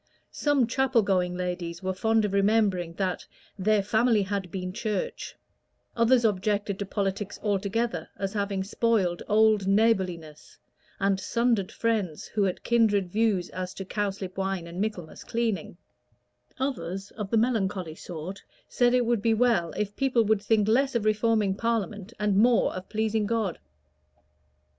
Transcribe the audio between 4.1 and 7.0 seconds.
had been Church"; others objected to